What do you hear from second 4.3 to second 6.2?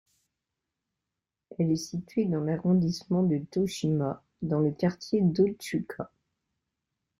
dans le quartier d'Ōtsuka.